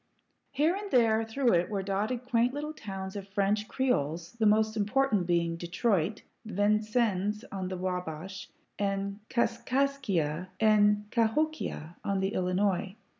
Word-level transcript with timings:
Here 0.49 0.75
and 0.75 0.89
there 0.89 1.23
through 1.23 1.53
it 1.53 1.69
were 1.69 1.83
dotted 1.83 2.25
quaint 2.25 2.55
little 2.55 2.73
towns 2.73 3.15
of 3.15 3.27
French 3.27 3.67
Creoles, 3.67 4.31
the 4.31 4.47
most 4.47 4.75
important 4.75 5.27
being 5.27 5.57
Detroit, 5.57 6.23
Vincennes 6.43 7.45
on 7.51 7.67
the 7.67 7.77
Wabash, 7.77 8.49
and 8.79 9.19
Kaskaskia 9.29 10.47
and 10.59 11.05
Kahokia 11.11 11.97
on 12.03 12.19
the 12.19 12.29
Illinois. 12.33 12.95